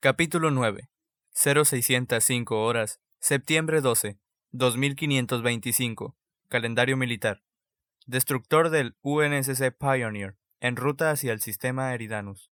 Capítulo 0.00 0.52
9. 0.52 0.88
0605 1.32 2.62
horas. 2.62 3.00
Septiembre 3.18 3.80
12. 3.80 4.16
2525. 4.52 6.16
Calendario 6.46 6.96
militar. 6.96 7.42
Destructor 8.06 8.70
del 8.70 8.94
UNSC 9.02 9.76
Pioneer, 9.76 10.36
en 10.60 10.76
ruta 10.76 11.10
hacia 11.10 11.32
el 11.32 11.40
sistema 11.40 11.92
Eridanus. 11.92 12.52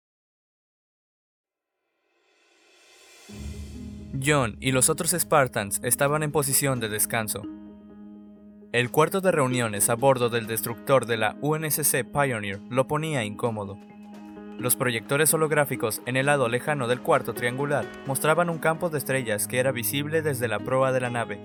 John 4.19 4.57
y 4.59 4.71
los 4.71 4.89
otros 4.89 5.11
Spartans 5.11 5.81
estaban 5.83 6.23
en 6.23 6.31
posición 6.31 6.79
de 6.79 6.89
descanso. 6.89 7.43
El 8.71 8.89
cuarto 8.89 9.21
de 9.21 9.31
reuniones 9.31 9.91
a 9.91 9.93
bordo 9.93 10.29
del 10.29 10.47
destructor 10.47 11.05
de 11.05 11.17
la 11.17 11.37
UNSC 11.41 12.05
Pioneer 12.11 12.59
lo 12.71 12.87
ponía 12.87 13.23
incómodo. 13.23 13.77
Los 14.57 14.75
proyectores 14.75 15.33
holográficos 15.33 16.01
en 16.05 16.15
el 16.15 16.27
lado 16.27 16.47
lejano 16.47 16.87
del 16.87 17.01
cuarto 17.01 17.33
triangular 17.33 17.85
mostraban 18.05 18.49
un 18.49 18.57
campo 18.57 18.89
de 18.89 18.97
estrellas 18.97 19.47
que 19.47 19.59
era 19.59 19.71
visible 19.71 20.21
desde 20.21 20.47
la 20.47 20.59
proa 20.59 20.91
de 20.91 21.01
la 21.01 21.09
nave. 21.09 21.39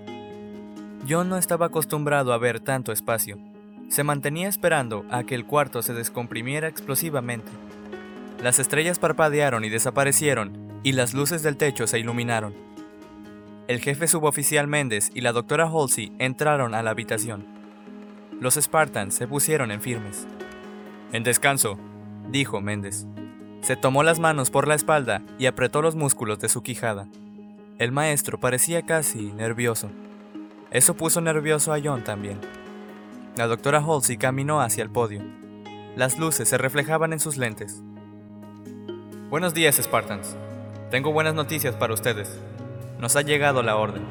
John 1.07 1.29
no 1.29 1.37
estaba 1.37 1.65
acostumbrado 1.65 2.31
a 2.31 2.37
ver 2.37 2.59
tanto 2.59 2.91
espacio. 2.91 3.37
Se 3.89 4.03
mantenía 4.03 4.47
esperando 4.47 5.05
a 5.09 5.23
que 5.23 5.35
el 5.35 5.45
cuarto 5.45 5.81
se 5.81 5.93
descomprimiera 5.93 6.67
explosivamente. 6.67 7.51
Las 8.41 8.59
estrellas 8.59 8.99
parpadearon 8.99 9.65
y 9.65 9.69
desaparecieron, 9.69 10.57
y 10.83 10.93
las 10.93 11.13
luces 11.13 11.43
del 11.43 11.57
techo 11.57 11.87
se 11.87 11.99
iluminaron. 11.99 12.53
El 13.67 13.79
jefe 13.79 14.07
suboficial 14.07 14.67
Méndez 14.67 15.11
y 15.13 15.21
la 15.21 15.33
doctora 15.33 15.69
Halsey 15.69 16.13
entraron 16.17 16.73
a 16.73 16.81
la 16.81 16.91
habitación. 16.91 17.45
Los 18.39 18.55
Spartans 18.55 19.13
se 19.13 19.27
pusieron 19.27 19.69
en 19.71 19.81
firmes. 19.81 20.27
En 21.11 21.23
descanso, 21.23 21.77
dijo 22.29 22.61
Méndez. 22.61 23.05
Se 23.61 23.75
tomó 23.75 24.03
las 24.03 24.19
manos 24.19 24.49
por 24.49 24.67
la 24.67 24.75
espalda 24.75 25.21
y 25.37 25.45
apretó 25.45 25.81
los 25.81 25.95
músculos 25.95 26.39
de 26.39 26.49
su 26.49 26.63
quijada. 26.63 27.07
El 27.77 27.91
maestro 27.91 28.39
parecía 28.39 28.83
casi 28.83 29.31
nervioso. 29.33 29.89
Eso 30.71 30.95
puso 30.95 31.21
nervioso 31.21 31.73
a 31.73 31.79
John 31.83 32.03
también. 32.03 32.39
La 33.35 33.47
doctora 33.47 33.79
Halsey 33.79 34.17
caminó 34.17 34.61
hacia 34.61 34.83
el 34.83 34.89
podio. 34.89 35.21
Las 35.95 36.17
luces 36.17 36.47
se 36.49 36.57
reflejaban 36.57 37.13
en 37.13 37.19
sus 37.19 37.37
lentes. 37.37 37.81
Buenos 39.29 39.53
días, 39.53 39.77
Spartans. 39.77 40.35
Tengo 40.89 41.11
buenas 41.11 41.33
noticias 41.33 41.75
para 41.75 41.93
ustedes. 41.93 42.39
Nos 42.99 43.15
ha 43.15 43.21
llegado 43.21 43.63
la 43.63 43.75
orden. 43.75 44.03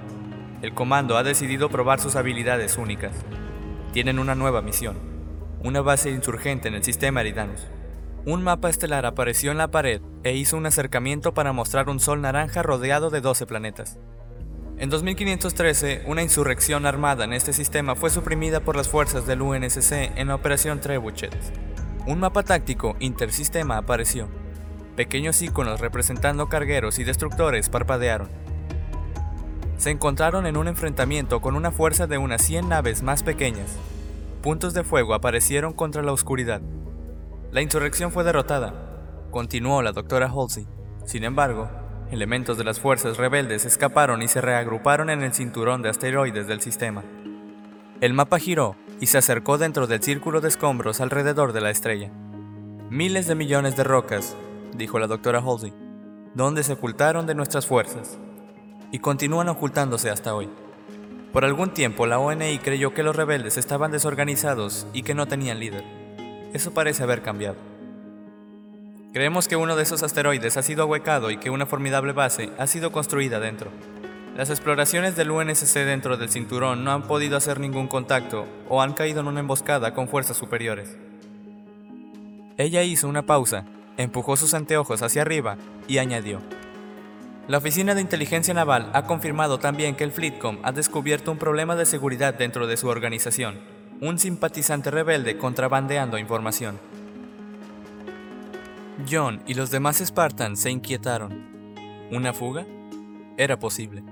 El 0.62 0.74
comando 0.74 1.16
ha 1.16 1.22
decidido 1.22 1.68
probar 1.68 2.00
sus 2.00 2.16
habilidades 2.16 2.76
únicas. 2.76 3.12
Tienen 3.92 4.18
una 4.18 4.34
nueva 4.34 4.62
misión. 4.62 4.96
Una 5.62 5.80
base 5.80 6.10
insurgente 6.10 6.68
en 6.68 6.74
el 6.74 6.84
sistema 6.84 7.20
Eridanus. 7.20 7.66
Un 8.26 8.42
mapa 8.42 8.68
estelar 8.68 9.06
apareció 9.06 9.50
en 9.50 9.56
la 9.56 9.70
pared 9.70 10.02
e 10.24 10.34
hizo 10.34 10.58
un 10.58 10.66
acercamiento 10.66 11.32
para 11.32 11.54
mostrar 11.54 11.88
un 11.88 12.00
sol 12.00 12.20
naranja 12.20 12.62
rodeado 12.62 13.08
de 13.08 13.22
12 13.22 13.46
planetas. 13.46 13.98
En 14.76 14.90
2513, 14.90 16.02
una 16.06 16.22
insurrección 16.22 16.84
armada 16.84 17.24
en 17.24 17.32
este 17.32 17.54
sistema 17.54 17.94
fue 17.94 18.10
suprimida 18.10 18.60
por 18.60 18.76
las 18.76 18.88
fuerzas 18.88 19.26
del 19.26 19.40
UNSC 19.40 19.92
en 20.16 20.28
la 20.28 20.34
Operación 20.34 20.80
Trebuchet. 20.80 21.34
Un 22.06 22.20
mapa 22.20 22.42
táctico 22.42 22.94
intersistema 23.00 23.78
apareció. 23.78 24.28
Pequeños 24.96 25.40
iconos 25.40 25.80
representando 25.80 26.48
cargueros 26.48 26.98
y 26.98 27.04
destructores 27.04 27.70
parpadearon. 27.70 28.28
Se 29.78 29.88
encontraron 29.88 30.46
en 30.46 30.58
un 30.58 30.68
enfrentamiento 30.68 31.40
con 31.40 31.56
una 31.56 31.70
fuerza 31.70 32.06
de 32.06 32.18
unas 32.18 32.42
100 32.42 32.68
naves 32.68 33.02
más 33.02 33.22
pequeñas. 33.22 33.76
Puntos 34.42 34.74
de 34.74 34.84
fuego 34.84 35.14
aparecieron 35.14 35.72
contra 35.72 36.02
la 36.02 36.12
oscuridad. 36.12 36.60
La 37.52 37.62
insurrección 37.62 38.12
fue 38.12 38.22
derrotada, 38.22 38.72
continuó 39.32 39.82
la 39.82 39.90
doctora 39.90 40.30
Halsey. 40.30 40.68
Sin 41.04 41.24
embargo, 41.24 41.68
elementos 42.12 42.56
de 42.56 42.62
las 42.62 42.78
fuerzas 42.78 43.16
rebeldes 43.16 43.64
escaparon 43.64 44.22
y 44.22 44.28
se 44.28 44.40
reagruparon 44.40 45.10
en 45.10 45.24
el 45.24 45.34
cinturón 45.34 45.82
de 45.82 45.88
asteroides 45.88 46.46
del 46.46 46.60
sistema. 46.60 47.02
El 48.00 48.14
mapa 48.14 48.38
giró 48.38 48.76
y 49.00 49.06
se 49.06 49.18
acercó 49.18 49.58
dentro 49.58 49.88
del 49.88 50.00
círculo 50.00 50.40
de 50.40 50.46
escombros 50.46 51.00
alrededor 51.00 51.52
de 51.52 51.60
la 51.60 51.70
estrella. 51.70 52.12
Miles 52.88 53.26
de 53.26 53.34
millones 53.34 53.76
de 53.76 53.82
rocas, 53.82 54.36
dijo 54.76 55.00
la 55.00 55.08
doctora 55.08 55.42
Halsey, 55.44 55.72
donde 56.36 56.62
se 56.62 56.74
ocultaron 56.74 57.26
de 57.26 57.34
nuestras 57.34 57.66
fuerzas, 57.66 58.16
y 58.92 59.00
continúan 59.00 59.48
ocultándose 59.48 60.08
hasta 60.08 60.36
hoy. 60.36 60.48
Por 61.32 61.44
algún 61.44 61.70
tiempo 61.70 62.06
la 62.06 62.20
ONI 62.20 62.60
creyó 62.60 62.94
que 62.94 63.02
los 63.02 63.16
rebeldes 63.16 63.56
estaban 63.56 63.90
desorganizados 63.90 64.86
y 64.92 65.02
que 65.02 65.14
no 65.14 65.26
tenían 65.26 65.58
líder. 65.58 65.99
Eso 66.52 66.72
parece 66.74 67.02
haber 67.02 67.22
cambiado. 67.22 67.56
Creemos 69.12 69.48
que 69.48 69.56
uno 69.56 69.76
de 69.76 69.82
esos 69.82 70.02
asteroides 70.02 70.56
ha 70.56 70.62
sido 70.62 70.82
ahuecado 70.82 71.30
y 71.30 71.36
que 71.36 71.50
una 71.50 71.66
formidable 71.66 72.12
base 72.12 72.50
ha 72.58 72.66
sido 72.66 72.92
construida 72.92 73.40
dentro. 73.40 73.70
Las 74.36 74.50
exploraciones 74.50 75.16
del 75.16 75.30
UNSC 75.30 75.74
dentro 75.80 76.16
del 76.16 76.28
cinturón 76.28 76.84
no 76.84 76.92
han 76.92 77.02
podido 77.02 77.36
hacer 77.36 77.58
ningún 77.60 77.88
contacto 77.88 78.46
o 78.68 78.82
han 78.82 78.94
caído 78.94 79.20
en 79.20 79.26
una 79.26 79.40
emboscada 79.40 79.94
con 79.94 80.08
fuerzas 80.08 80.36
superiores. 80.36 80.96
Ella 82.56 82.82
hizo 82.82 83.08
una 83.08 83.22
pausa, 83.22 83.64
empujó 83.96 84.36
sus 84.36 84.54
anteojos 84.54 85.02
hacia 85.02 85.22
arriba 85.22 85.56
y 85.88 85.98
añadió. 85.98 86.40
La 87.48 87.58
Oficina 87.58 87.94
de 87.94 88.00
Inteligencia 88.00 88.54
Naval 88.54 88.90
ha 88.92 89.06
confirmado 89.06 89.58
también 89.58 89.96
que 89.96 90.04
el 90.04 90.12
Fleetcom 90.12 90.58
ha 90.62 90.70
descubierto 90.70 91.32
un 91.32 91.38
problema 91.38 91.74
de 91.74 91.86
seguridad 91.86 92.34
dentro 92.34 92.68
de 92.68 92.76
su 92.76 92.86
organización 92.86 93.79
un 94.00 94.18
simpatizante 94.18 94.90
rebelde 94.90 95.36
contrabandeando 95.36 96.16
información. 96.16 96.78
John 99.10 99.42
y 99.46 99.54
los 99.54 99.70
demás 99.70 99.98
Spartans 99.98 100.60
se 100.60 100.70
inquietaron. 100.70 101.76
¿Una 102.10 102.32
fuga? 102.32 102.66
Era 103.36 103.58
posible. 103.58 104.02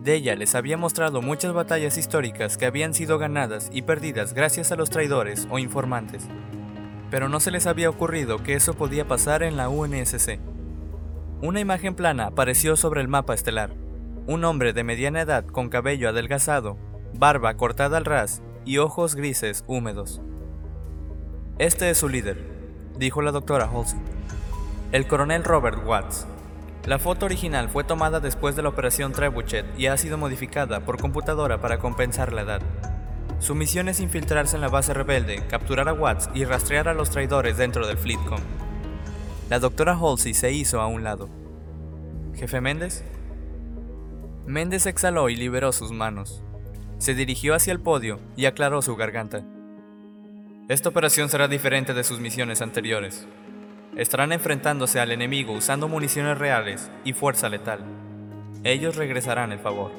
Deya 0.00 0.34
les 0.34 0.54
había 0.54 0.76
mostrado 0.76 1.22
muchas 1.22 1.52
batallas 1.52 1.96
históricas 1.96 2.56
que 2.56 2.66
habían 2.66 2.92
sido 2.92 3.18
ganadas 3.18 3.70
y 3.72 3.82
perdidas 3.82 4.34
gracias 4.34 4.72
a 4.72 4.76
los 4.76 4.90
traidores 4.90 5.46
o 5.50 5.58
informantes, 5.58 6.26
pero 7.10 7.28
no 7.28 7.38
se 7.38 7.50
les 7.50 7.66
había 7.66 7.90
ocurrido 7.90 8.42
que 8.42 8.54
eso 8.54 8.74
podía 8.74 9.06
pasar 9.06 9.42
en 9.42 9.56
la 9.56 9.68
UNSC. 9.68 10.40
Una 11.40 11.60
imagen 11.60 11.94
plana 11.94 12.26
apareció 12.26 12.76
sobre 12.76 13.00
el 13.00 13.08
mapa 13.08 13.34
estelar. 13.34 13.70
Un 14.26 14.44
hombre 14.44 14.72
de 14.72 14.84
mediana 14.84 15.20
edad 15.20 15.44
con 15.44 15.68
cabello 15.68 16.08
adelgazado, 16.08 16.78
barba 17.14 17.56
cortada 17.56 17.96
al 17.96 18.04
ras 18.04 18.42
y 18.64 18.78
ojos 18.78 19.14
grises 19.14 19.64
húmedos. 19.66 20.20
Este 21.58 21.90
es 21.90 21.98
su 21.98 22.08
líder, 22.08 22.42
dijo 22.98 23.22
la 23.22 23.32
doctora 23.32 23.68
Halsey. 23.72 23.98
El 24.92 25.06
coronel 25.06 25.44
Robert 25.44 25.84
Watts. 25.86 26.26
La 26.86 26.98
foto 26.98 27.26
original 27.26 27.68
fue 27.68 27.84
tomada 27.84 28.20
después 28.20 28.56
de 28.56 28.62
la 28.62 28.70
operación 28.70 29.12
Trebuchet 29.12 29.66
y 29.78 29.86
ha 29.86 29.96
sido 29.96 30.16
modificada 30.16 30.80
por 30.80 30.98
computadora 30.98 31.60
para 31.60 31.78
compensar 31.78 32.32
la 32.32 32.42
edad. 32.42 32.62
Su 33.38 33.54
misión 33.54 33.88
es 33.88 34.00
infiltrarse 34.00 34.56
en 34.56 34.62
la 34.62 34.68
base 34.68 34.94
rebelde, 34.94 35.46
capturar 35.46 35.88
a 35.88 35.92
Watts 35.92 36.30
y 36.34 36.44
rastrear 36.44 36.88
a 36.88 36.94
los 36.94 37.10
traidores 37.10 37.56
dentro 37.56 37.86
del 37.86 37.98
Fleetcom. 37.98 38.40
La 39.48 39.58
doctora 39.58 39.98
Halsey 40.00 40.34
se 40.34 40.52
hizo 40.52 40.80
a 40.80 40.86
un 40.86 41.04
lado. 41.04 41.28
¿Jefe 42.34 42.60
Méndez? 42.60 43.04
Méndez 44.46 44.86
exhaló 44.86 45.28
y 45.28 45.36
liberó 45.36 45.72
sus 45.72 45.92
manos. 45.92 46.42
Se 47.00 47.14
dirigió 47.14 47.54
hacia 47.54 47.72
el 47.72 47.80
podio 47.80 48.20
y 48.36 48.44
aclaró 48.44 48.82
su 48.82 48.94
garganta. 48.94 49.42
Esta 50.68 50.90
operación 50.90 51.30
será 51.30 51.48
diferente 51.48 51.94
de 51.94 52.04
sus 52.04 52.20
misiones 52.20 52.60
anteriores. 52.60 53.26
Estarán 53.96 54.32
enfrentándose 54.32 55.00
al 55.00 55.10
enemigo 55.10 55.54
usando 55.54 55.88
municiones 55.88 56.36
reales 56.36 56.90
y 57.02 57.14
fuerza 57.14 57.48
letal. 57.48 57.80
Ellos 58.64 58.96
regresarán 58.96 59.50
el 59.50 59.60
favor. 59.60 59.92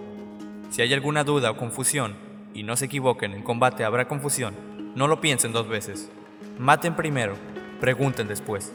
Si 0.69 0.84
hay 0.84 0.94
alguna 0.94 1.23
duda 1.23 1.50
o 1.50 1.57
confusión, 1.57 2.13
y 2.53 2.61
no 2.61 2.75
se 2.78 2.85
equivoquen, 2.85 3.34
en 3.34 3.41
combate 3.41 3.84
habrá 3.84 4.07
confusión, 4.07 4.53
no 4.94 5.07
lo 5.07 5.22
piensen 5.22 5.53
dos 5.53 5.67
veces. 5.67 6.11
Maten 6.59 6.95
primero, 6.95 7.34
pregunten 7.79 8.28
después. 8.28 8.72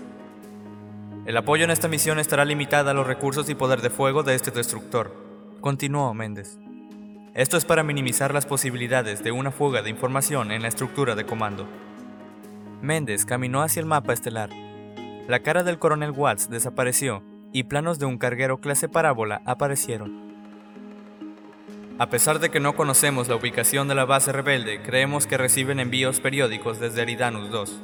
El 1.27 1.37
apoyo 1.37 1.63
en 1.63 1.71
esta 1.71 1.87
misión 1.87 2.19
estará 2.19 2.45
limitado 2.45 2.91
a 2.91 2.95
los 2.95 3.07
recursos 3.07 3.49
y 3.49 3.55
poder 3.55 3.83
de 3.83 3.91
fuego 3.91 4.25
de 4.25 4.35
este 4.35 4.51
destructor, 4.51 5.15
continuó 5.61 6.13
Méndez. 6.13 6.59
Esto 7.37 7.59
es 7.59 7.67
para 7.67 7.83
minimizar 7.83 8.33
las 8.33 8.47
posibilidades 8.47 9.23
de 9.23 9.31
una 9.31 9.51
fuga 9.51 9.83
de 9.83 9.91
información 9.91 10.51
en 10.53 10.63
la 10.63 10.69
estructura 10.69 11.15
de 11.15 11.27
comando. 11.27 11.69
Méndez 12.81 13.27
caminó 13.27 13.61
hacia 13.61 13.81
el 13.81 13.85
mapa 13.85 14.15
estelar. 14.15 14.49
La 15.29 15.41
cara 15.41 15.63
del 15.63 15.79
coronel 15.79 16.13
Watts 16.13 16.49
desapareció 16.49 17.23
y 17.53 17.65
planos 17.65 17.99
de 17.99 18.07
un 18.07 18.17
carguero 18.17 18.63
clase 18.63 18.89
parábola 18.89 19.43
aparecieron. 19.45 20.19
A 21.99 22.09
pesar 22.09 22.39
de 22.39 22.49
que 22.49 22.59
no 22.59 22.75
conocemos 22.75 23.29
la 23.29 23.37
ubicación 23.37 23.87
de 23.87 23.97
la 23.97 24.07
base 24.07 24.33
rebelde, 24.33 24.81
creemos 24.81 25.27
que 25.27 25.37
reciben 25.37 25.79
envíos 25.79 26.21
periódicos 26.21 26.81
desde 26.81 27.03
Eridanus 27.03 27.51
2. 27.51 27.83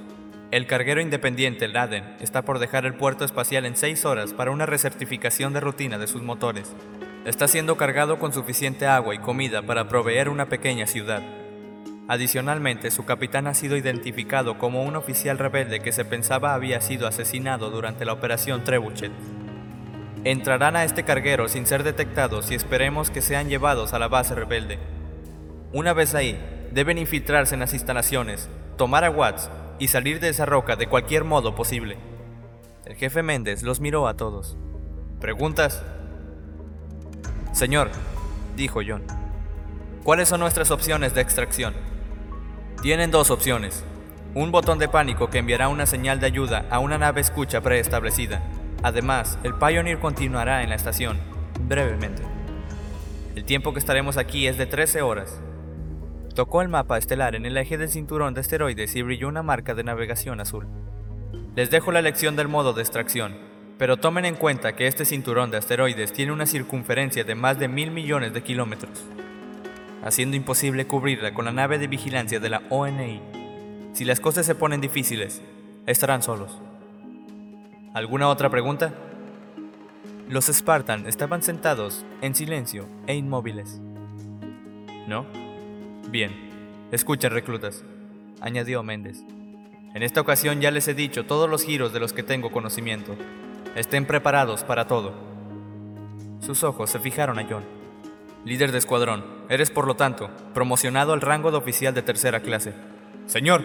El 0.53 0.69
carguero 0.69 1.01
independiente 1.01 1.67
Laden 1.67 2.05
está 2.21 2.43
por 2.43 2.61
dejar 2.61 2.87
el 2.87 2.95
puerto 2.95 3.25
espacial 3.25 3.67
en 3.67 3.75
seis 3.75 4.05
horas 4.05 4.33
para 4.33 4.53
una 4.53 4.67
recertificación 4.67 5.53
de 5.53 5.61
rutina 5.61 5.99
de 5.99 6.07
sus 6.07 6.23
motores 6.23 6.73
está 7.25 7.47
siendo 7.47 7.77
cargado 7.77 8.19
con 8.19 8.33
suficiente 8.33 8.87
agua 8.87 9.15
y 9.15 9.19
comida 9.19 9.63
para 9.63 9.89
proveer 9.89 10.29
una 10.29 10.47
pequeña 10.47 10.87
ciudad. 10.87 11.23
Adicionalmente, 12.09 12.91
su 12.91 13.05
capitán 13.05 13.47
ha 13.47 13.55
sido 13.55 13.77
identificado 13.77 14.59
como 14.59 14.83
un 14.83 14.97
oficial 14.97 15.39
rebelde 15.39 15.81
que 15.81 15.93
se 15.93 16.05
pensaba 16.05 16.55
había 16.55 16.81
sido 16.81 17.07
asesinado 17.07 17.71
durante 17.71 18.05
la 18.05 18.13
operación 18.13 18.65
Trebuchet. 18.65 19.13
Entrarán 20.25 20.77
a 20.77 20.85
este 20.85 21.05
carguero 21.05 21.49
sin 21.49 21.67
ser 21.67 21.85
detectados 21.85 22.51
y 22.51 22.55
esperemos 22.55 23.11
que 23.11 23.23
sean 23.23 23.49
llevados 23.49 23.93
a 23.93 23.99
la 23.99 24.09
base 24.09 24.35
rebelde. 24.35 24.79
Una 25.73 25.93
vez 25.93 26.15
ahí, 26.15 26.39
deben 26.73 26.99
infiltrarse 26.99 27.55
en 27.55 27.61
las 27.61 27.73
instalaciones, 27.73 28.51
tomar 28.77 29.05
a 29.05 29.11
Watts 29.11 29.49
y 29.83 29.89
salir 29.89 30.21
de 30.21 30.29
esa 30.29 30.47
roca 30.47 30.77
de 30.77 30.87
cualquier 30.87 31.25
modo 31.25 31.57
posible. 31.57 31.97
El 32.85 32.95
jefe 32.95 33.25
Méndez 33.25 33.65
los 33.65 33.81
miró 33.81 34.07
a 34.07 34.17
todos. 34.17 34.57
¿Preguntas? 35.21 35.83
Señor, 37.53 37.91
dijo 38.55 38.79
John, 38.87 39.03
¿cuáles 40.05 40.29
son 40.29 40.39
nuestras 40.39 40.71
opciones 40.71 41.17
de 41.17 41.23
extracción? 41.23 41.75
Tienen 42.81 43.11
dos 43.11 43.33
opciones. 43.33 43.83
Un 44.37 44.53
botón 44.53 44.79
de 44.79 44.89
pánico 44.89 45.31
que 45.31 45.39
enviará 45.39 45.67
una 45.67 45.87
señal 45.87 46.21
de 46.21 46.27
ayuda 46.27 46.65
a 46.71 46.79
una 46.79 46.97
nave 46.97 47.21
escucha 47.21 47.61
preestablecida. 47.61 48.41
Además, 48.85 49.37
el 49.43 49.55
Pioneer 49.55 49.99
continuará 49.99 50.63
en 50.63 50.69
la 50.69 50.77
estación, 50.77 51.19
brevemente. 51.67 52.23
El 53.35 53.45
tiempo 53.45 53.73
que 53.73 53.81
estaremos 53.81 54.17
aquí 54.17 54.47
es 54.47 54.57
de 54.59 54.67
13 54.67 55.03
horas. 55.03 55.41
Tocó 56.35 56.63
el 56.63 56.69
mapa 56.69 56.97
estelar 56.97 57.35
en 57.35 57.45
el 57.45 57.59
eje 57.59 57.77
del 57.77 57.91
cinturón 57.91 58.33
de 58.33 58.41
asteroides 58.41 58.97
y 58.97 59.03
brilló 59.03 59.29
una 59.29 59.43
marca 59.43 59.75
de 59.75 59.85
navegación 59.85 60.41
azul. 60.41 60.67
Les 61.55 61.71
dejo 61.71 61.93
la 61.93 61.99
elección 61.99 62.37
del 62.37 62.49
modo 62.49 62.73
de 62.73 62.81
extracción, 62.81 63.37
pero 63.77 63.99
tomen 63.99 64.25
en 64.25 64.37
cuenta 64.37 64.75
que 64.75 64.87
este 64.87 65.05
cinturón 65.05 65.51
de 65.51 65.59
asteroides 65.59 66.15
tiene 66.15 66.33
una 66.33 66.47
circunferencia 66.47 67.25
de 67.25 67.35
más 67.35 67.59
de 67.59 67.69
mil 67.69 67.91
millones 67.91 68.33
de 68.33 68.43
kilómetros, 68.43 69.05
haciendo 70.03 70.35
imposible 70.35 70.87
cubrirla 70.87 71.35
con 71.35 71.45
la 71.45 71.53
nave 71.53 71.79
de 71.79 71.87
vigilancia 71.87 72.41
de 72.41 72.49
la 72.49 72.63
ONI. 72.71 73.21
Si 73.93 74.07
las 74.07 74.19
cosas 74.19 74.47
se 74.47 74.55
ponen 74.55 74.81
difíciles, 74.81 75.43
estarán 75.85 76.23
solos. 76.23 76.63
¿Alguna 77.93 78.29
otra 78.29 78.49
pregunta? 78.49 78.95
Los 80.31 80.47
Spartan 80.47 81.07
estaban 81.07 81.43
sentados 81.43 82.07
en 82.23 82.35
silencio 82.35 82.87
e 83.07 83.15
inmóviles. 83.15 83.83
¿No? 85.07 85.42
Bien, 86.09 86.89
escuchen 86.91 87.33
reclutas, 87.33 87.85
añadió 88.41 88.83
Méndez. 88.83 89.23
En 89.95 90.03
esta 90.03 90.21
ocasión 90.21 90.61
ya 90.61 90.71
les 90.71 90.89
he 90.89 90.95
dicho 90.95 91.27
todos 91.27 91.49
los 91.49 91.65
giros 91.65 91.93
de 91.93 92.01
los 92.01 92.13
que 92.13 92.23
tengo 92.23 92.51
conocimiento. 92.51 93.15
Estén 93.77 94.07
preparados 94.07 94.65
para 94.65 94.87
todo. 94.87 95.15
Sus 96.41 96.65
ojos 96.65 96.91
se 96.91 96.99
fijaron 96.99 97.39
a 97.39 97.47
John. 97.49 97.65
Líder 98.45 98.73
de 98.73 98.79
escuadrón, 98.79 99.25
eres 99.49 99.71
por 99.71 99.87
lo 99.87 99.95
tanto 99.95 100.31
promocionado 100.53 101.13
al 101.13 101.21
rango 101.21 101.51
de 101.51 101.59
oficial 101.59 101.95
de 101.95 102.03
tercera 102.03 102.41
clase. 102.41 102.75
Señor. 103.27 103.65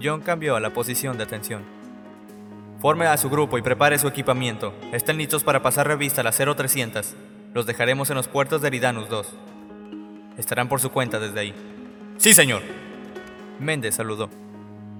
John 0.00 0.20
cambió 0.20 0.54
a 0.54 0.60
la 0.60 0.70
posición 0.70 1.16
de 1.16 1.24
atención. 1.24 1.64
Forme 2.80 3.06
a 3.06 3.16
su 3.16 3.28
grupo 3.30 3.58
y 3.58 3.62
prepare 3.62 3.98
su 3.98 4.06
equipamiento. 4.06 4.72
Estén 4.92 5.16
listos 5.16 5.42
para 5.42 5.62
pasar 5.62 5.88
revista 5.88 6.20
a 6.20 6.24
las 6.24 6.36
0300. 6.36 7.16
Los 7.54 7.66
dejaremos 7.66 8.10
en 8.10 8.16
los 8.16 8.28
puertos 8.28 8.62
de 8.62 8.68
Eridanus 8.68 9.08
2. 9.08 9.34
Estarán 10.38 10.68
por 10.68 10.80
su 10.80 10.90
cuenta 10.90 11.18
desde 11.18 11.40
ahí. 11.40 11.54
Sí, 12.16 12.32
señor. 12.32 12.62
Méndez 13.58 13.96
saludó. 13.96 14.30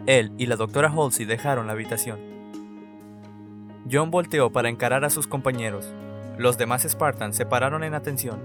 Él 0.07 0.33
y 0.37 0.47
la 0.47 0.57
doctora 0.57 0.91
Halsey 0.91 1.25
dejaron 1.25 1.67
la 1.67 1.73
habitación. 1.73 2.19
John 3.91 4.11
volteó 4.11 4.51
para 4.51 4.69
encarar 4.69 5.05
a 5.05 5.11
sus 5.11 5.27
compañeros. 5.27 5.95
Los 6.37 6.59
demás 6.59 6.83
Spartans 6.83 7.37
se 7.37 7.47
pararon 7.47 7.85
en 7.85 7.95
atención. 7.95 8.41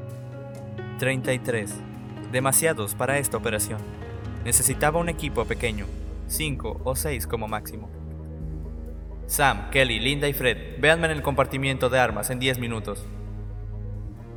33. 0.99 1.73
Demasiados 2.31 2.95
para 2.95 3.17
esta 3.17 3.37
operación. 3.37 3.79
Necesitaba 4.45 4.99
un 4.99 5.09
equipo 5.09 5.45
pequeño, 5.45 5.85
5 6.27 6.81
o 6.83 6.95
6 6.95 7.27
como 7.27 7.47
máximo. 7.47 7.89
Sam, 9.25 9.69
Kelly, 9.71 9.99
Linda 9.99 10.27
y 10.27 10.33
Fred, 10.33 10.79
véanme 10.79 11.05
en 11.05 11.11
el 11.11 11.21
compartimiento 11.21 11.89
de 11.89 11.99
armas 11.99 12.29
en 12.29 12.39
10 12.39 12.59
minutos. 12.59 13.05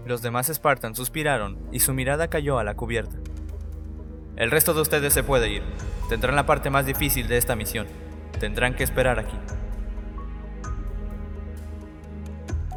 Los 0.07 0.23
demás 0.23 0.47
Spartans 0.47 0.97
suspiraron 0.97 1.59
y 1.73 1.81
su 1.81 1.93
mirada 1.93 2.29
cayó 2.29 2.61
a 2.61 2.65
la 2.65 2.75
cubierta. 2.75 3.17
El 4.37 4.53
resto 4.53 4.73
de 4.73 4.83
ustedes 4.83 5.13
se 5.13 5.25
puede 5.25 5.51
ir. 5.51 5.63
Tendrán 6.09 6.37
la 6.37 6.47
parte 6.47 6.71
más 6.71 6.87
difícil 6.87 7.27
de 7.27 7.39
esta 7.39 7.57
misión. 7.57 7.89
Tendrán 8.39 8.75
que 8.75 8.85
esperar 8.85 9.19
aquí. 9.19 9.37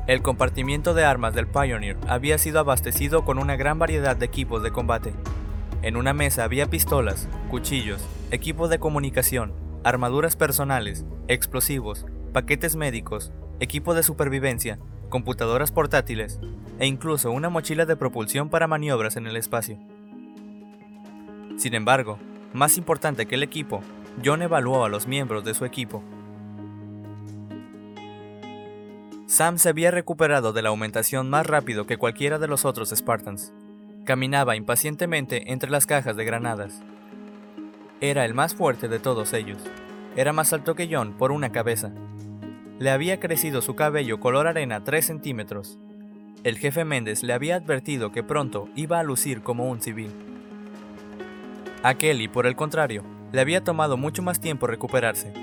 El 0.07 0.23
compartimiento 0.23 0.95
de 0.95 1.05
armas 1.05 1.35
del 1.35 1.45
Pioneer 1.45 1.97
había 2.07 2.39
sido 2.39 2.59
abastecido 2.59 3.23
con 3.23 3.37
una 3.37 3.55
gran 3.57 3.77
variedad 3.77 4.15
de 4.15 4.25
equipos 4.25 4.63
de 4.63 4.71
combate. 4.71 5.13
En 5.83 5.97
una 5.97 6.13
mesa 6.13 6.43
había 6.45 6.65
pistolas, 6.65 7.29
cuchillos, 7.51 8.01
equipos 8.31 8.71
de 8.71 8.79
comunicación, 8.79 9.53
armaduras 9.83 10.35
personales, 10.35 11.05
explosivos, 11.27 12.07
paquetes 12.33 12.75
médicos, 12.75 13.31
equipo 13.59 13.93
de 13.93 14.01
supervivencia, 14.01 14.79
computadoras 15.09 15.71
portátiles 15.71 16.39
e 16.79 16.88
incluso 16.88 17.31
una 17.31 17.50
mochila 17.50 17.85
de 17.85 17.95
propulsión 17.95 18.50
para 18.50 18.67
maniobras 18.67 19.17
en 19.17 19.27
el 19.27 19.35
espacio. 19.35 19.77
Sin 21.57 21.73
embargo, 21.73 22.17
más 22.53 22.77
importante 22.77 23.25
que 23.25 23.35
el 23.35 23.44
equipo, 23.44 23.81
John 24.23 24.41
evaluó 24.41 24.85
a 24.85 24.89
los 24.89 25.07
miembros 25.07 25.44
de 25.44 25.53
su 25.53 25.65
equipo. 25.65 26.03
Sam 29.27 29.57
se 29.57 29.69
había 29.69 29.91
recuperado 29.91 30.53
de 30.53 30.61
la 30.61 30.69
aumentación 30.69 31.29
más 31.29 31.45
rápido 31.45 31.85
que 31.85 31.97
cualquiera 31.97 32.39
de 32.39 32.47
los 32.47 32.65
otros 32.65 32.89
Spartans. 32.89 33.53
Caminaba 34.03 34.55
impacientemente 34.55 35.51
entre 35.51 35.69
las 35.69 35.85
cajas 35.85 36.15
de 36.15 36.25
granadas. 36.25 36.81
Era 38.01 38.25
el 38.25 38.33
más 38.33 38.55
fuerte 38.55 38.88
de 38.88 38.97
todos 38.97 39.33
ellos. 39.33 39.62
Era 40.15 40.33
más 40.33 40.51
alto 40.51 40.73
que 40.73 40.89
John 40.91 41.13
por 41.13 41.31
una 41.31 41.51
cabeza. 41.51 41.91
Le 42.79 42.91
había 42.91 43.19
crecido 43.19 43.61
su 43.61 43.75
cabello 43.75 44.21
color 44.21 44.47
arena 44.47 44.85
3 44.85 45.05
centímetros. 45.05 45.77
El 46.45 46.57
jefe 46.57 46.85
Méndez 46.85 47.23
le 47.23 47.33
había 47.33 47.57
advertido 47.57 48.13
que 48.13 48.23
pronto 48.23 48.69
iba 48.73 48.99
a 48.99 49.03
lucir 49.03 49.41
como 49.41 49.69
un 49.69 49.81
civil. 49.81 50.11
A 51.83 51.95
Kelly, 51.95 52.29
por 52.29 52.47
el 52.47 52.55
contrario, 52.55 53.03
le 53.33 53.41
había 53.41 53.65
tomado 53.65 53.97
mucho 53.97 54.21
más 54.21 54.39
tiempo 54.39 54.65
recuperarse. 54.65 55.33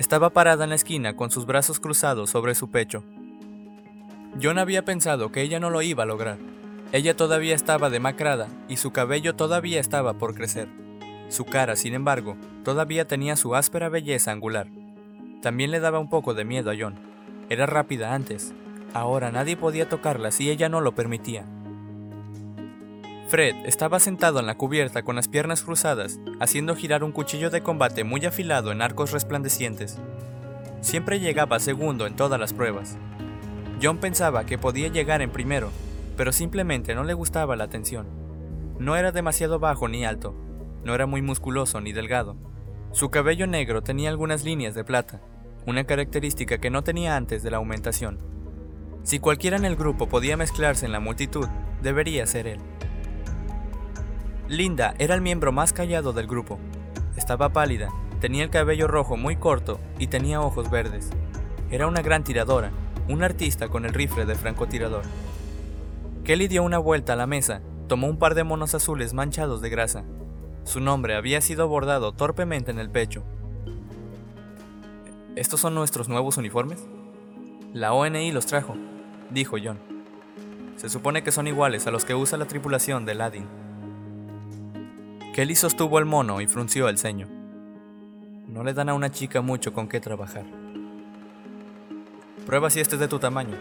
Estaba 0.00 0.30
parada 0.30 0.64
en 0.64 0.70
la 0.70 0.76
esquina 0.76 1.14
con 1.14 1.30
sus 1.30 1.46
brazos 1.46 1.78
cruzados 1.78 2.28
sobre 2.30 2.56
su 2.56 2.72
pecho. 2.72 3.04
John 4.42 4.58
había 4.58 4.84
pensado 4.84 5.30
que 5.30 5.42
ella 5.42 5.60
no 5.60 5.70
lo 5.70 5.82
iba 5.82 6.02
a 6.02 6.06
lograr. 6.06 6.38
Ella 6.90 7.16
todavía 7.16 7.54
estaba 7.54 7.88
demacrada 7.88 8.48
y 8.68 8.78
su 8.78 8.90
cabello 8.90 9.36
todavía 9.36 9.78
estaba 9.78 10.14
por 10.14 10.34
crecer. 10.34 10.66
Su 11.28 11.44
cara, 11.44 11.76
sin 11.76 11.94
embargo, 11.94 12.36
todavía 12.64 13.06
tenía 13.06 13.36
su 13.36 13.54
áspera 13.54 13.88
belleza 13.88 14.32
angular. 14.32 14.79
También 15.42 15.70
le 15.70 15.80
daba 15.80 15.98
un 15.98 16.10
poco 16.10 16.34
de 16.34 16.44
miedo 16.44 16.70
a 16.70 16.74
John. 16.78 16.96
Era 17.48 17.66
rápida 17.66 18.14
antes. 18.14 18.52
Ahora 18.92 19.30
nadie 19.30 19.56
podía 19.56 19.88
tocarla 19.88 20.30
si 20.30 20.50
ella 20.50 20.68
no 20.68 20.80
lo 20.80 20.94
permitía. 20.94 21.44
Fred 23.28 23.54
estaba 23.64 24.00
sentado 24.00 24.40
en 24.40 24.46
la 24.46 24.56
cubierta 24.56 25.02
con 25.02 25.14
las 25.14 25.28
piernas 25.28 25.62
cruzadas, 25.62 26.18
haciendo 26.40 26.74
girar 26.74 27.04
un 27.04 27.12
cuchillo 27.12 27.48
de 27.48 27.62
combate 27.62 28.02
muy 28.02 28.26
afilado 28.26 28.72
en 28.72 28.82
arcos 28.82 29.12
resplandecientes. 29.12 29.98
Siempre 30.80 31.20
llegaba 31.20 31.60
segundo 31.60 32.06
en 32.06 32.16
todas 32.16 32.40
las 32.40 32.52
pruebas. 32.52 32.98
John 33.80 33.98
pensaba 33.98 34.44
que 34.46 34.58
podía 34.58 34.88
llegar 34.88 35.22
en 35.22 35.30
primero, 35.30 35.70
pero 36.16 36.32
simplemente 36.32 36.94
no 36.94 37.04
le 37.04 37.14
gustaba 37.14 37.54
la 37.54 37.64
atención. 37.64 38.06
No 38.78 38.96
era 38.96 39.12
demasiado 39.12 39.60
bajo 39.60 39.88
ni 39.88 40.04
alto, 40.04 40.34
no 40.84 40.94
era 40.94 41.06
muy 41.06 41.22
musculoso 41.22 41.80
ni 41.80 41.92
delgado. 41.92 42.36
Su 42.92 43.08
cabello 43.08 43.46
negro 43.46 43.82
tenía 43.82 44.10
algunas 44.10 44.44
líneas 44.44 44.74
de 44.74 44.82
plata, 44.82 45.20
una 45.64 45.84
característica 45.84 46.58
que 46.58 46.70
no 46.70 46.82
tenía 46.82 47.14
antes 47.14 47.42
de 47.44 47.50
la 47.52 47.58
aumentación. 47.58 48.18
Si 49.04 49.20
cualquiera 49.20 49.56
en 49.56 49.64
el 49.64 49.76
grupo 49.76 50.08
podía 50.08 50.36
mezclarse 50.36 50.86
en 50.86 50.92
la 50.92 50.98
multitud, 50.98 51.46
debería 51.82 52.26
ser 52.26 52.48
él. 52.48 52.58
Linda 54.48 54.94
era 54.98 55.14
el 55.14 55.20
miembro 55.20 55.52
más 55.52 55.72
callado 55.72 56.12
del 56.12 56.26
grupo. 56.26 56.58
Estaba 57.16 57.50
pálida, 57.50 57.90
tenía 58.20 58.42
el 58.42 58.50
cabello 58.50 58.88
rojo 58.88 59.16
muy 59.16 59.36
corto 59.36 59.78
y 60.00 60.08
tenía 60.08 60.40
ojos 60.40 60.68
verdes. 60.68 61.10
Era 61.70 61.86
una 61.86 62.02
gran 62.02 62.24
tiradora, 62.24 62.72
un 63.08 63.22
artista 63.22 63.68
con 63.68 63.84
el 63.84 63.94
rifle 63.94 64.26
de 64.26 64.34
francotirador. 64.34 65.02
Kelly 66.24 66.48
dio 66.48 66.64
una 66.64 66.78
vuelta 66.78 67.12
a 67.12 67.16
la 67.16 67.28
mesa, 67.28 67.62
tomó 67.86 68.08
un 68.08 68.18
par 68.18 68.34
de 68.34 68.42
monos 68.42 68.74
azules 68.74 69.14
manchados 69.14 69.60
de 69.60 69.70
grasa. 69.70 70.04
Su 70.64 70.80
nombre 70.80 71.14
había 71.14 71.40
sido 71.40 71.68
bordado 71.68 72.12
torpemente 72.12 72.70
en 72.70 72.78
el 72.78 72.90
pecho. 72.90 73.22
¿Estos 75.36 75.60
son 75.60 75.74
nuestros 75.74 76.08
nuevos 76.08 76.36
uniformes? 76.36 76.86
La 77.72 77.92
ONI 77.92 78.32
los 78.32 78.46
trajo, 78.46 78.76
dijo 79.30 79.56
John. 79.62 79.78
Se 80.76 80.88
supone 80.88 81.22
que 81.22 81.32
son 81.32 81.46
iguales 81.46 81.86
a 81.86 81.90
los 81.90 82.04
que 82.04 82.14
usa 82.14 82.38
la 82.38 82.46
tripulación 82.46 83.04
de 83.04 83.14
Ladin. 83.14 83.46
Kelly 85.34 85.54
sostuvo 85.54 85.98
el 85.98 86.04
mono 86.04 86.40
y 86.40 86.46
frunció 86.46 86.88
el 86.88 86.98
ceño. 86.98 87.28
No 88.48 88.64
le 88.64 88.74
dan 88.74 88.88
a 88.88 88.94
una 88.94 89.10
chica 89.10 89.40
mucho 89.40 89.72
con 89.72 89.88
qué 89.88 90.00
trabajar. 90.00 90.44
Prueba 92.44 92.68
si 92.70 92.80
este 92.80 92.96
es 92.96 93.00
de 93.00 93.08
tu 93.08 93.18
tamaño. 93.18 93.56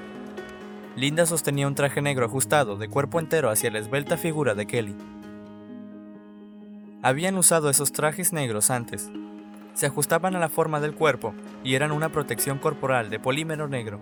Linda 0.96 1.26
sostenía 1.26 1.68
un 1.68 1.76
traje 1.76 2.02
negro 2.02 2.26
ajustado 2.26 2.76
de 2.76 2.90
cuerpo 2.90 3.20
entero 3.20 3.52
hacia 3.52 3.70
la 3.70 3.80
esbelta 3.80 4.18
figura 4.18 4.56
de 4.56 4.66
Kelly. 4.66 4.96
Habían 7.02 7.38
usado 7.38 7.70
esos 7.70 7.94
trajes 7.94 8.34
negros 8.34 8.70
antes. 8.70 9.10
Se 9.74 9.86
ajustaban 9.86 10.36
a 10.36 10.40
la 10.40 10.50
forma 10.50 10.82
del 10.82 10.94
cuerpo 10.94 11.34
y 11.64 11.76
eran 11.76 11.94
una 11.94 12.10
protección 12.10 12.60
corporal 12.60 13.10
de 13.10 13.20
polímero 13.20 13.70
negro. 13.70 14.02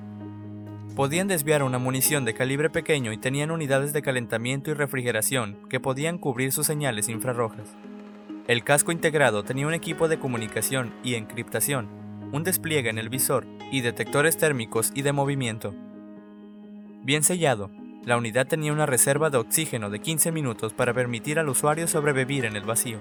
Podían 0.95 1.27
desviar 1.27 1.61
una 1.61 1.77
munición 1.77 2.25
de 2.25 2.33
calibre 2.33 2.71
pequeño 2.71 3.11
y 3.11 3.17
tenían 3.17 3.51
unidades 3.51 3.93
de 3.93 4.01
calentamiento 4.01 4.71
y 4.71 4.73
refrigeración 4.73 5.59
que 5.69 5.79
podían 5.79 6.17
cubrir 6.17 6.51
sus 6.51 6.65
señales 6.65 7.07
infrarrojas. 7.07 7.75
El 8.47 8.63
casco 8.63 8.91
integrado 8.91 9.43
tenía 9.43 9.67
un 9.67 9.75
equipo 9.75 10.07
de 10.07 10.17
comunicación 10.17 10.91
y 11.03 11.13
encriptación, 11.13 11.89
un 12.31 12.43
despliegue 12.43 12.89
en 12.89 12.97
el 12.97 13.09
visor 13.09 13.45
y 13.71 13.81
detectores 13.81 14.37
térmicos 14.37 14.91
y 14.95 15.03
de 15.03 15.11
movimiento. 15.11 15.75
Bien 17.03 17.21
sellado, 17.21 17.69
la 18.07 18.15
unidad 18.15 18.47
tenía 18.47 18.71
una 18.71 18.85
reserva 18.85 19.29
de 19.29 19.37
oxígeno 19.37 19.89
de 19.89 19.99
15 19.99 20.31
minutos 20.31 20.71
para 20.71 20.93
permitir 20.93 21.39
al 21.39 21.49
usuario 21.49 21.89
sobrevivir 21.89 22.45
en 22.45 22.55
el 22.55 22.63
vacío. 22.63 22.99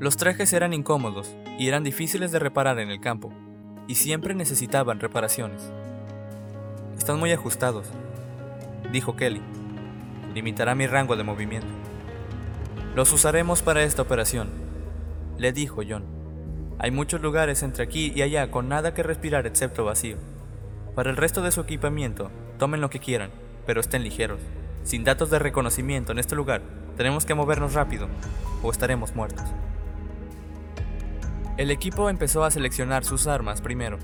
Los 0.00 0.16
trajes 0.16 0.54
eran 0.54 0.72
incómodos 0.72 1.36
y 1.58 1.68
eran 1.68 1.84
difíciles 1.84 2.32
de 2.32 2.38
reparar 2.38 2.78
en 2.78 2.88
el 2.88 3.02
campo, 3.02 3.34
y 3.86 3.96
siempre 3.96 4.34
necesitaban 4.34 4.98
reparaciones. 4.98 5.70
Están 6.96 7.18
muy 7.18 7.32
ajustados, 7.32 7.86
dijo 8.90 9.14
Kelly. 9.14 9.42
Limitará 10.34 10.74
mi 10.74 10.86
rango 10.86 11.14
de 11.14 11.24
movimiento. 11.24 11.68
Los 12.94 13.12
usaremos 13.12 13.60
para 13.60 13.82
esta 13.82 14.00
operación, 14.00 14.48
le 15.36 15.52
dijo 15.52 15.82
John. 15.86 16.04
Hay 16.78 16.92
muchos 16.92 17.20
lugares 17.20 17.62
entre 17.62 17.84
aquí 17.84 18.10
y 18.16 18.22
allá 18.22 18.50
con 18.50 18.70
nada 18.70 18.94
que 18.94 19.02
respirar 19.02 19.46
excepto 19.46 19.84
vacío. 19.84 20.16
Para 20.94 21.10
el 21.10 21.18
resto 21.18 21.42
de 21.42 21.52
su 21.52 21.60
equipamiento, 21.60 22.30
tomen 22.58 22.80
lo 22.80 22.90
que 22.90 23.00
quieran, 23.00 23.30
pero 23.66 23.80
estén 23.80 24.02
ligeros. 24.02 24.40
Sin 24.82 25.04
datos 25.04 25.30
de 25.30 25.38
reconocimiento 25.38 26.12
en 26.12 26.18
este 26.18 26.34
lugar, 26.34 26.62
tenemos 26.96 27.24
que 27.24 27.34
movernos 27.34 27.74
rápido 27.74 28.08
o 28.62 28.70
estaremos 28.70 29.14
muertos. 29.14 29.44
El 31.56 31.70
equipo 31.70 32.10
empezó 32.10 32.44
a 32.44 32.50
seleccionar 32.50 33.04
sus 33.04 33.26
armas 33.26 33.60
primero. 33.60 33.98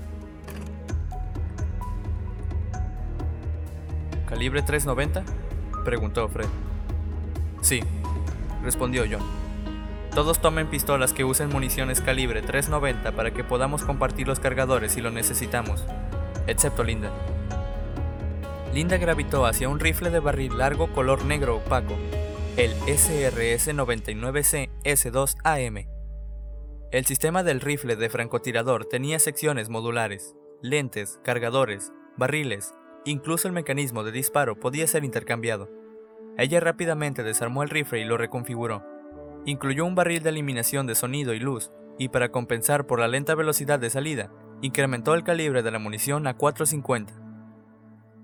¿Calibre 4.27 4.61
390? 4.61 5.23
preguntó 5.83 6.27
Fred. 6.29 6.47
Sí, 7.61 7.81
respondió 8.63 9.03
John. 9.09 9.21
Todos 10.15 10.39
tomen 10.39 10.67
pistolas 10.67 11.13
que 11.13 11.23
usen 11.23 11.49
municiones 11.49 12.01
calibre 12.01 12.41
390 12.41 13.11
para 13.11 13.31
que 13.31 13.43
podamos 13.43 13.83
compartir 13.83 14.27
los 14.27 14.39
cargadores 14.39 14.93
si 14.93 15.01
lo 15.01 15.11
necesitamos, 15.11 15.85
excepto 16.47 16.83
Linda. 16.83 17.11
Linda 18.73 18.97
gravitó 18.97 19.45
hacia 19.45 19.67
un 19.67 19.81
rifle 19.81 20.11
de 20.11 20.21
barril 20.21 20.57
largo 20.57 20.93
color 20.93 21.25
negro 21.25 21.57
opaco, 21.57 21.93
el 22.55 22.73
SRS-99C 22.85 24.69
S2AM. 24.85 25.89
El 26.91 27.05
sistema 27.05 27.43
del 27.43 27.59
rifle 27.59 27.97
de 27.97 28.09
francotirador 28.09 28.85
tenía 28.85 29.19
secciones 29.19 29.67
modulares, 29.67 30.37
lentes, 30.61 31.19
cargadores, 31.21 31.91
barriles, 32.15 32.73
incluso 33.03 33.49
el 33.49 33.53
mecanismo 33.53 34.05
de 34.05 34.13
disparo 34.13 34.57
podía 34.57 34.87
ser 34.87 35.03
intercambiado. 35.03 35.69
Ella 36.37 36.61
rápidamente 36.61 37.23
desarmó 37.23 37.63
el 37.63 37.69
rifle 37.69 37.99
y 37.99 38.05
lo 38.05 38.17
reconfiguró. 38.17 38.85
Incluyó 39.45 39.83
un 39.83 39.95
barril 39.95 40.23
de 40.23 40.29
eliminación 40.29 40.87
de 40.87 40.95
sonido 40.95 41.33
y 41.33 41.39
luz, 41.39 41.71
y 41.97 42.07
para 42.07 42.29
compensar 42.29 42.87
por 42.87 43.01
la 43.01 43.09
lenta 43.09 43.35
velocidad 43.35 43.79
de 43.79 43.89
salida, 43.89 44.31
incrementó 44.61 45.13
el 45.13 45.25
calibre 45.25 45.61
de 45.61 45.71
la 45.71 45.79
munición 45.79 46.25
a 46.25 46.37
450. 46.37 47.20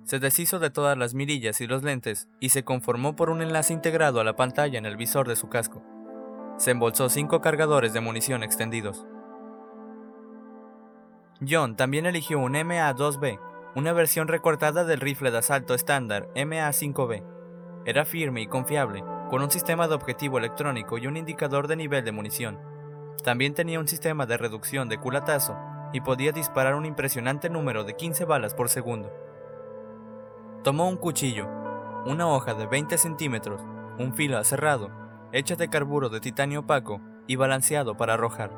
Se 0.08 0.18
deshizo 0.20 0.58
de 0.58 0.72
todas 0.72 0.98
las 0.98 1.14
mirillas 1.14 1.62
y 1.62 1.68
los 1.68 1.84
lentes 1.84 2.28
y 2.40 2.50
se 2.50 2.64
conformó 2.64 3.16
por 3.16 3.30
un 3.30 3.44
enlace 3.44 3.74
integrado 3.74 4.20
a 4.20 4.24
la 4.24 4.36
pantalla 4.36 4.80
en 4.80 4.88
el 4.88 4.98
visor 4.98 5.28
de 5.28 5.36
su 5.36 5.48
casco 5.48 5.84
se 6.58 6.72
embolsó 6.72 7.08
cinco 7.10 7.40
cargadores 7.40 7.94
de 7.94 8.02
munición 8.02 8.44
extendidos. 8.44 9.06
John 11.48 11.76
también 11.76 12.08
eligió 12.08 12.40
un 12.40 12.54
MA-2B, 12.54 13.40
una 13.76 13.94
versión 13.94 14.28
recortada 14.28 14.84
del 14.84 15.00
rifle 15.00 15.30
de 15.30 15.38
asalto 15.38 15.76
estándar 15.76 16.30
MA-5B. 16.36 17.24
Era 17.86 18.06
firme 18.06 18.42
y 18.42 18.48
confiable, 18.48 19.04
con 19.30 19.44
un 19.44 19.52
sistema 19.52 19.88
de 19.88 19.94
objetivo 19.94 20.40
electrónico 20.40 20.98
y 20.98 21.06
un 21.06 21.16
indicador 21.16 21.68
de 21.68 21.76
nivel 21.76 22.04
de 22.04 22.12
munición. 22.12 22.60
También 23.24 23.54
tenía 23.54 23.80
un 23.80 23.88
sistema 23.88 24.26
de 24.26 24.38
reducción 24.38 24.90
de 24.90 24.98
culatazo 24.98 25.56
y 25.94 26.02
podía 26.02 26.32
disparar 26.32 26.74
un 26.74 26.86
impresionante 26.86 27.50
número 27.50 27.84
de 27.84 27.96
15 27.96 28.26
balas 28.26 28.56
por 28.56 28.70
segundo. 28.70 29.26
Tomó 30.64 30.88
un 30.90 30.98
cuchillo, 30.98 31.48
una 32.06 32.28
hoja 32.28 32.54
de 32.54 32.66
20 32.66 32.98
centímetros, 32.98 33.62
un 33.98 34.14
filo 34.14 34.38
aserrado 34.38 35.08
hecha 35.32 35.56
de 35.56 35.70
carburo 35.70 36.10
de 36.10 36.20
titanio 36.20 36.62
opaco 36.62 37.02
y 37.28 37.36
balanceado 37.36 37.98
para 37.98 38.14
arrojar. 38.14 38.52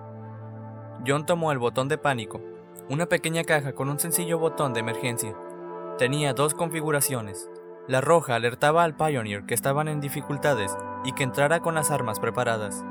John 1.06 1.26
tomó 1.26 1.52
el 1.52 1.58
botón 1.58 1.88
de 1.88 1.98
pánico, 1.98 2.42
una 2.90 3.08
pequeña 3.08 3.44
caja 3.44 3.74
con 3.74 3.90
un 3.90 4.00
sencillo 4.00 4.38
botón 4.38 4.74
de 4.74 4.82
emergencia. 4.82 5.36
Tenía 5.98 6.34
dos 6.34 6.54
configuraciones. 6.54 7.50
La 7.88 8.02
roja 8.02 8.36
alertaba 8.36 8.84
al 8.84 8.96
Pioneer 8.96 9.46
que 9.46 9.56
estaban 9.56 9.88
en 9.88 10.00
dificultades 10.00 10.78
y 11.04 11.14
que 11.14 11.24
entrara 11.24 11.60
con 11.60 11.76
las 11.76 11.90
armas 11.92 12.20
preparadas. 12.20 12.86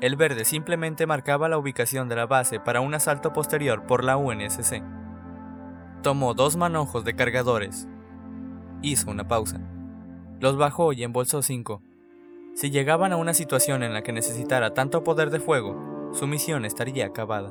El 0.00 0.16
verde 0.16 0.44
simplemente 0.44 1.06
marcaba 1.06 1.48
la 1.48 1.56
ubicación 1.56 2.08
de 2.08 2.16
la 2.16 2.26
base 2.26 2.60
para 2.60 2.80
un 2.80 2.94
asalto 2.94 3.32
posterior 3.32 3.86
por 3.86 4.04
la 4.04 4.16
UNSC. 4.16 4.82
Tomó 6.02 6.34
dos 6.34 6.56
manojos 6.56 7.04
de 7.04 7.16
cargadores. 7.16 7.88
Hizo 8.84 9.10
una 9.10 9.26
pausa. 9.26 9.62
Los 10.40 10.58
bajó 10.58 10.92
y 10.92 11.04
embolsó 11.04 11.40
cinco. 11.40 11.80
Si 12.52 12.70
llegaban 12.70 13.12
a 13.12 13.16
una 13.16 13.32
situación 13.32 13.82
en 13.82 13.94
la 13.94 14.02
que 14.02 14.12
necesitara 14.12 14.74
tanto 14.74 15.02
poder 15.02 15.30
de 15.30 15.40
fuego, 15.40 16.10
su 16.12 16.26
misión 16.26 16.66
estaría 16.66 17.06
acabada. 17.06 17.50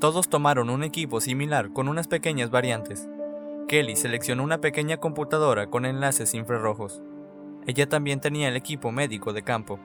Todos 0.00 0.28
tomaron 0.28 0.70
un 0.70 0.82
equipo 0.82 1.20
similar 1.20 1.72
con 1.72 1.86
unas 1.86 2.08
pequeñas 2.08 2.50
variantes. 2.50 3.08
Kelly 3.68 3.94
seleccionó 3.94 4.42
una 4.42 4.60
pequeña 4.60 4.96
computadora 4.96 5.68
con 5.68 5.86
enlaces 5.86 6.34
infrarrojos. 6.34 7.00
Ella 7.68 7.88
también 7.88 8.18
tenía 8.18 8.48
el 8.48 8.56
equipo 8.56 8.90
médico 8.90 9.32
de 9.32 9.42
campo. 9.42 9.78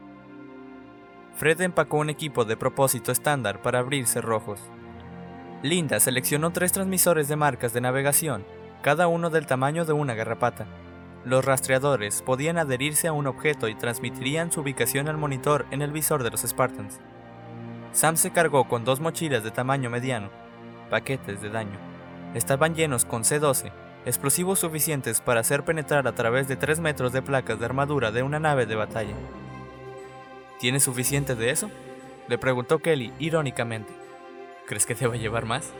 Fred 1.35 1.61
empacó 1.61 1.97
un 1.97 2.09
equipo 2.09 2.43
de 2.43 2.57
propósito 2.57 3.11
estándar 3.11 3.61
para 3.61 3.77
abrir 3.77 4.07
cerrojos. 4.07 4.61
Linda 5.61 5.99
seleccionó 5.99 6.49
tres 6.49 6.71
transmisores 6.71 7.27
de 7.27 7.35
marcas 7.35 7.71
de 7.71 7.81
navegación, 7.81 8.43
cada 8.81 9.07
uno 9.07 9.29
del 9.29 9.45
tamaño 9.45 9.85
de 9.85 9.93
una 9.93 10.15
garrapata. 10.15 10.65
Los 11.23 11.45
rastreadores 11.45 12.23
podían 12.23 12.57
adherirse 12.57 13.07
a 13.07 13.13
un 13.13 13.27
objeto 13.27 13.67
y 13.67 13.75
transmitirían 13.75 14.51
su 14.51 14.61
ubicación 14.61 15.07
al 15.07 15.17
monitor 15.17 15.67
en 15.69 15.83
el 15.83 15.91
visor 15.91 16.23
de 16.23 16.31
los 16.31 16.41
Spartans. 16.41 16.99
Sam 17.91 18.17
se 18.17 18.31
cargó 18.31 18.67
con 18.67 18.83
dos 18.83 18.99
mochilas 18.99 19.43
de 19.43 19.51
tamaño 19.51 19.89
mediano, 19.89 20.29
paquetes 20.89 21.41
de 21.41 21.49
daño. 21.49 21.77
Estaban 22.33 22.73
llenos 22.73 23.05
con 23.05 23.23
C-12, 23.23 23.71
explosivos 24.05 24.59
suficientes 24.59 25.21
para 25.21 25.41
hacer 25.41 25.63
penetrar 25.63 26.07
a 26.07 26.15
través 26.15 26.47
de 26.47 26.55
3 26.55 26.79
metros 26.79 27.13
de 27.13 27.21
placas 27.21 27.59
de 27.59 27.65
armadura 27.65 28.11
de 28.11 28.23
una 28.23 28.39
nave 28.39 28.65
de 28.65 28.75
batalla. 28.75 29.13
¿Tienes 30.59 30.83
suficiente 30.83 31.35
de 31.35 31.51
eso? 31.51 31.69
Le 32.27 32.37
preguntó 32.37 32.79
Kelly 32.79 33.13
irónicamente. 33.19 33.93
¿Crees 34.65 34.85
que 34.85 34.95
deba 34.95 35.17
llevar 35.17 35.45
más? 35.45 35.71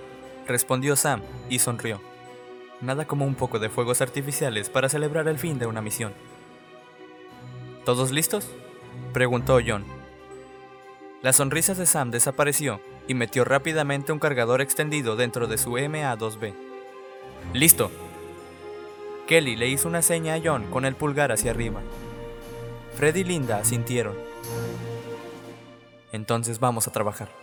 Respondió 0.48 0.96
Sam 0.96 1.22
y 1.50 1.60
sonrió 1.60 2.11
nada 2.82 3.06
como 3.06 3.26
un 3.26 3.36
poco 3.36 3.60
de 3.60 3.70
fuegos 3.70 4.02
artificiales 4.02 4.70
para 4.70 4.90
celebrar 4.90 5.28
el 5.28 5.38
fin 5.38 5.60
de 5.60 5.68
una 5.68 5.82
misión. 5.82 6.14
¿Todos 7.86 8.12
listos? 8.12 8.50
preguntó 9.14 9.60
John. 9.66 9.86
La 11.22 11.34
sonrisa 11.34 11.74
de 11.76 11.86
Sam 11.86 12.12
desapareció 12.12 12.82
y 13.08 13.14
metió 13.14 13.44
rápidamente 13.44 14.12
un 14.12 14.20
cargador 14.20 14.62
extendido 14.62 15.16
dentro 15.16 15.48
de 15.48 15.58
su 15.58 15.72
MA2B. 15.72 16.54
¡Listo! 17.54 17.92
Kelly 19.28 19.56
le 19.56 19.68
hizo 19.68 19.88
una 19.88 20.02
seña 20.02 20.36
a 20.36 20.42
John 20.44 20.66
con 20.72 20.86
el 20.86 20.96
pulgar 20.96 21.32
hacia 21.32 21.52
arriba. 21.52 21.82
Fred 22.96 23.16
y 23.16 23.24
Linda 23.24 23.58
asintieron. 23.58 24.16
Entonces 26.12 26.60
vamos 26.60 26.88
a 26.88 26.92
trabajar. 26.92 27.41